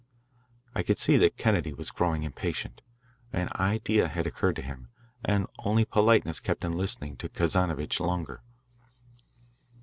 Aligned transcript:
I 0.73 0.81
could 0.81 0.97
see 0.97 1.15
that 1.17 1.37
Kennedy 1.37 1.75
was 1.75 1.91
growing 1.91 2.23
impatient. 2.23 2.81
An 3.31 3.49
idea 3.53 4.07
had 4.07 4.25
occurred 4.25 4.55
to 4.55 4.63
him, 4.63 4.89
and 5.23 5.45
only 5.59 5.85
politeness 5.85 6.39
kept 6.39 6.65
him 6.65 6.73
listening 6.75 7.17
to 7.17 7.29
Kazanovitch 7.29 7.99
longer. 7.99 8.41